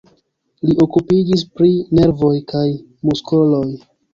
Li 0.69 0.73
okupiĝis 0.85 1.45
pri 1.59 1.69
nervoj 1.99 2.33
kaj 2.55 2.65
muskoloj. 3.11 3.67